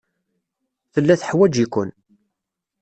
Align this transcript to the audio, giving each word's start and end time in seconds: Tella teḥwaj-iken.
Tella 0.93 1.15
teḥwaj-iken. 1.21 1.89